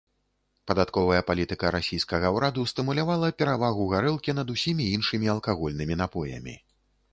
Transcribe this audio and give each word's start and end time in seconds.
Падатковая 0.69 1.19
палітыка 1.29 1.65
расійскага 1.75 2.31
ўраду 2.37 2.65
стымулявала 2.73 3.29
перавагу 3.43 3.87
гарэлкі 3.93 4.37
над 4.41 4.47
усімі 4.57 4.91
іншымі 4.97 5.33
алкагольнымі 5.37 6.03
напоямі. 6.03 6.61